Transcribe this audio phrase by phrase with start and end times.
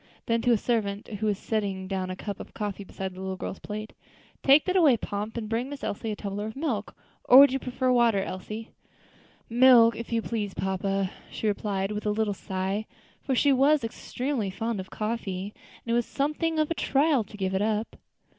[0.25, 3.35] Then to a servant who was setting down a cup of coffee beside the little
[3.37, 3.93] girl's plate,
[4.41, 6.95] "Take that away, Pomp, and bring Miss Elsie a tumbler of milk.
[7.25, 8.71] Or would you prefer water, Elsie?"
[9.47, 12.87] "Milk, if you please, papa," she replied with a little sigh;
[13.21, 15.53] for she was extremely fond of coffee,
[15.85, 17.95] and it was something of a trial to give it up.